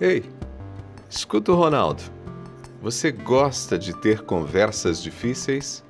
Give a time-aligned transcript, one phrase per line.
[0.00, 0.22] Ei,
[1.10, 2.00] escuta o Ronaldo.
[2.80, 5.84] Você gosta de ter conversas difíceis?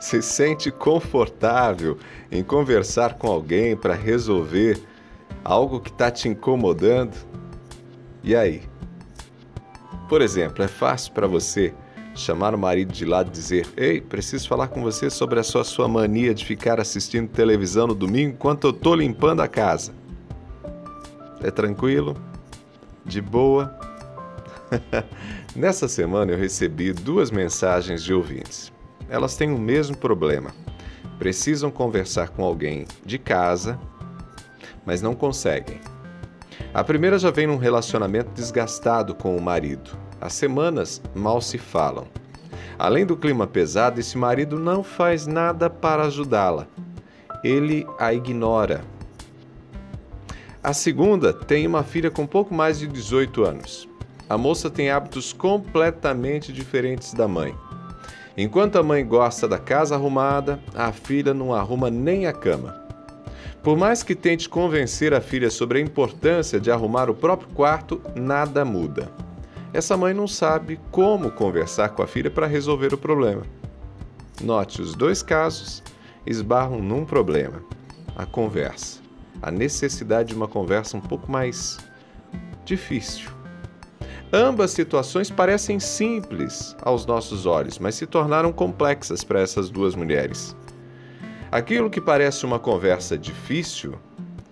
[0.00, 1.98] Se sente confortável
[2.32, 4.80] em conversar com alguém para resolver
[5.44, 7.14] algo que está te incomodando?
[8.24, 8.62] E aí?
[10.08, 11.74] Por exemplo, é fácil para você
[12.14, 15.62] chamar o marido de lado e dizer: Ei, preciso falar com você sobre a sua,
[15.62, 19.92] sua mania de ficar assistindo televisão no domingo enquanto eu estou limpando a casa.
[21.42, 22.16] É tranquilo?
[23.04, 23.78] De boa?
[25.56, 28.72] Nessa semana eu recebi duas mensagens de ouvintes.
[29.08, 30.54] Elas têm o mesmo problema.
[31.18, 33.78] Precisam conversar com alguém de casa,
[34.86, 35.80] mas não conseguem.
[36.72, 39.90] A primeira já vem num relacionamento desgastado com o marido.
[40.20, 42.06] Há semanas mal se falam.
[42.78, 46.66] Além do clima pesado, esse marido não faz nada para ajudá-la.
[47.42, 48.82] Ele a ignora.
[50.62, 53.88] A segunda tem uma filha com pouco mais de 18 anos.
[54.28, 57.54] A moça tem hábitos completamente diferentes da mãe.
[58.36, 62.78] Enquanto a mãe gosta da casa arrumada, a filha não arruma nem a cama.
[63.62, 67.98] Por mais que tente convencer a filha sobre a importância de arrumar o próprio quarto,
[68.14, 69.10] nada muda.
[69.72, 73.42] Essa mãe não sabe como conversar com a filha para resolver o problema.
[74.42, 75.82] Note, os dois casos
[76.26, 77.62] esbarram num problema:
[78.14, 79.09] a conversa.
[79.42, 81.78] A necessidade de uma conversa um pouco mais
[82.64, 83.30] difícil.
[84.32, 90.54] Ambas situações parecem simples aos nossos olhos, mas se tornaram complexas para essas duas mulheres.
[91.50, 93.98] Aquilo que parece uma conversa difícil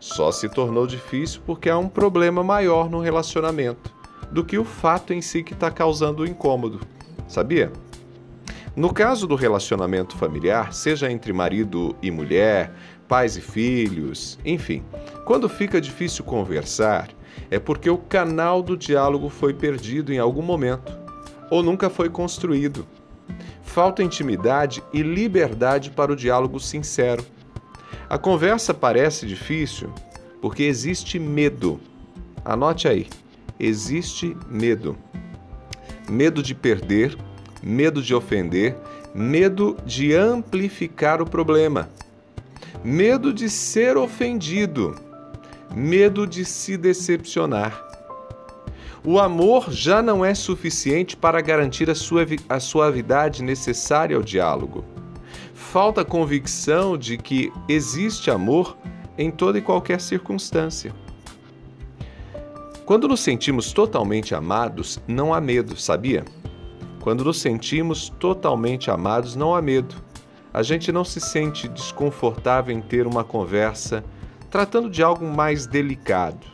[0.00, 3.94] só se tornou difícil porque há um problema maior no relacionamento
[4.32, 6.80] do que o fato em si que está causando o incômodo.
[7.28, 7.70] Sabia?
[8.76, 12.72] No caso do relacionamento familiar, seja entre marido e mulher,
[13.08, 14.84] pais e filhos, enfim,
[15.24, 17.08] quando fica difícil conversar,
[17.50, 20.96] é porque o canal do diálogo foi perdido em algum momento
[21.50, 22.86] ou nunca foi construído.
[23.62, 27.24] Falta intimidade e liberdade para o diálogo sincero.
[28.08, 29.92] A conversa parece difícil
[30.40, 31.80] porque existe medo.
[32.44, 33.08] Anote aí:
[33.58, 34.96] existe medo.
[36.08, 37.16] Medo de perder,
[37.62, 38.76] medo de ofender,
[39.14, 41.88] medo de amplificar o problema,
[42.84, 44.94] medo de ser ofendido
[45.74, 47.86] medo de se decepcionar.
[49.04, 54.84] O amor já não é suficiente para garantir a, sua, a suavidade necessária ao diálogo.
[55.54, 58.76] Falta convicção de que existe amor
[59.16, 60.94] em toda e qualquer circunstância.
[62.84, 66.24] Quando nos sentimos totalmente amados, não há medo, sabia?
[67.00, 69.94] Quando nos sentimos totalmente amados, não há medo.
[70.52, 74.04] A gente não se sente desconfortável em ter uma conversa
[74.50, 76.46] tratando de algo mais delicado.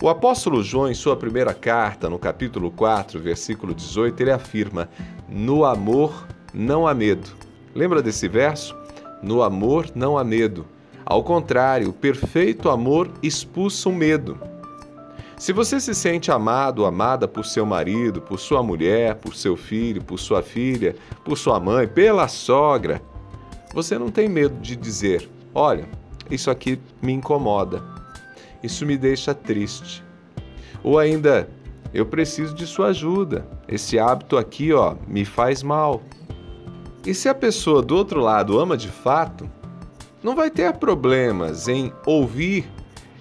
[0.00, 4.88] O apóstolo João, em sua primeira carta, no capítulo 4, versículo 18, ele afirma:
[5.28, 7.30] No amor não há medo.
[7.74, 8.76] Lembra desse verso?
[9.22, 10.66] No amor não há medo.
[11.04, 14.38] Ao contrário, o perfeito amor expulsa o medo.
[15.36, 20.02] Se você se sente amado amada por seu marido, por sua mulher, por seu filho,
[20.02, 23.02] por sua filha, por sua mãe, pela sogra,
[23.74, 25.88] você não tem medo de dizer: Olha,
[26.30, 27.82] isso aqui me incomoda,
[28.62, 30.04] isso me deixa triste.
[30.84, 31.48] Ou ainda,
[31.92, 36.02] eu preciso de sua ajuda, esse hábito aqui, ó, me faz mal.
[37.04, 39.50] E se a pessoa do outro lado ama de fato,
[40.22, 42.66] não vai ter problemas em ouvir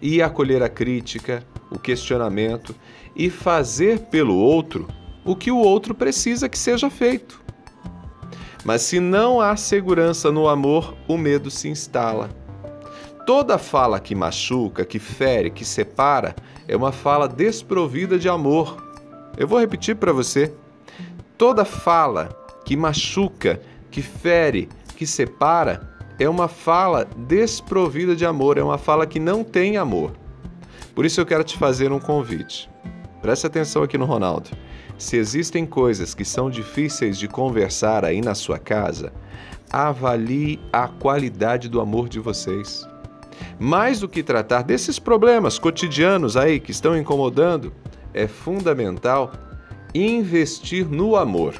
[0.00, 2.74] e acolher a crítica, o questionamento
[3.14, 4.86] e fazer pelo outro
[5.24, 7.42] o que o outro precisa que seja feito.
[8.64, 12.30] Mas se não há segurança no amor, o medo se instala.
[13.26, 16.34] Toda fala que machuca, que fere, que separa
[16.66, 18.82] é uma fala desprovida de amor.
[19.36, 20.52] Eu vou repetir para você.
[21.36, 22.30] Toda fala
[22.64, 29.06] que machuca, que fere, que separa é uma fala desprovida de amor, é uma fala
[29.06, 30.12] que não tem amor.
[30.94, 32.70] Por isso eu quero te fazer um convite.
[33.20, 34.50] Preste atenção aqui no Ronaldo.
[34.96, 39.12] Se existem coisas que são difíceis de conversar aí na sua casa,
[39.70, 42.86] avalie a qualidade do amor de vocês.
[43.58, 47.72] Mais do que tratar desses problemas cotidianos aí que estão incomodando,
[48.14, 49.32] é fundamental
[49.94, 51.54] investir no amor.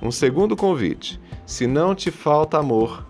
[0.00, 3.06] Um segundo convite: se não te falta amor,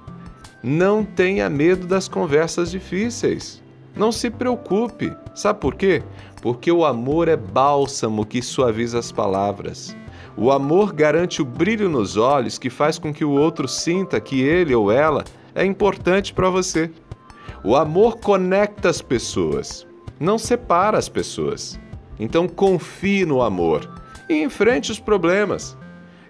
[0.62, 3.61] não tenha medo das conversas difíceis.
[3.94, 5.12] Não se preocupe.
[5.34, 6.02] Sabe por quê?
[6.40, 9.96] Porque o amor é bálsamo que suaviza as palavras.
[10.36, 14.40] O amor garante o brilho nos olhos que faz com que o outro sinta que
[14.40, 15.24] ele ou ela
[15.54, 16.90] é importante para você.
[17.62, 19.86] O amor conecta as pessoas,
[20.18, 21.78] não separa as pessoas.
[22.18, 23.88] Então confie no amor
[24.28, 25.76] e enfrente os problemas.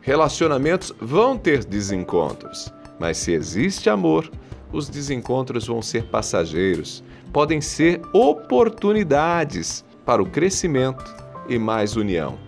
[0.00, 4.28] Relacionamentos vão ter desencontros, mas se existe amor,
[4.72, 11.04] os desencontros vão ser passageiros, podem ser oportunidades para o crescimento
[11.48, 12.38] e mais união.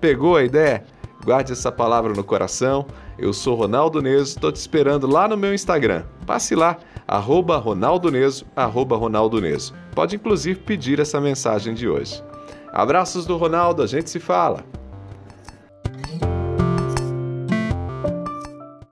[0.00, 0.84] Pegou a ideia?
[1.24, 2.86] Guarde essa palavra no coração.
[3.18, 6.04] Eu sou Ronaldo Neso, estou te esperando lá no meu Instagram.
[6.26, 6.76] Passe lá,
[7.06, 9.74] arroba Ronaldo Neso, arroba Ronaldo Neso.
[9.94, 12.22] Pode inclusive pedir essa mensagem de hoje.
[12.72, 14.64] Abraços do Ronaldo, a gente se fala.